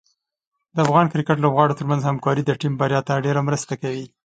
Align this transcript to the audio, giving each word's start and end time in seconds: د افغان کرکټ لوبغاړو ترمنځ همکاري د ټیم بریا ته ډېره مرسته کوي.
د 0.75 0.77
افغان 0.85 1.05
کرکټ 1.11 1.37
لوبغاړو 1.41 1.77
ترمنځ 1.79 2.01
همکاري 2.05 2.41
د 2.45 2.51
ټیم 2.61 2.73
بریا 2.81 2.99
ته 3.07 3.23
ډېره 3.25 3.41
مرسته 3.47 3.73
کوي. 3.83 4.05